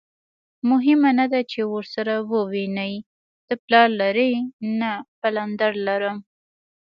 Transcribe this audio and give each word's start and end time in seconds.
مهمه 0.69 1.09
نه 1.19 1.25
ده 1.31 1.41
چې 1.51 1.59
ورسره 1.73 2.13
ووینې، 2.31 2.93
ته 3.47 3.53
پلار 3.63 3.89
لرې؟ 4.01 4.31
نه، 4.79 4.91
پلندر 5.19 5.73
لرم. 5.87 6.17